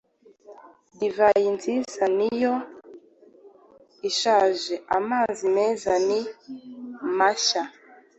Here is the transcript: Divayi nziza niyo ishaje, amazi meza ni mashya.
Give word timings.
Divayi 0.97 1.47
nziza 1.57 2.03
niyo 2.17 2.53
ishaje, 4.09 4.73
amazi 4.97 5.43
meza 5.55 5.91
ni 6.07 6.19
mashya. 7.17 7.63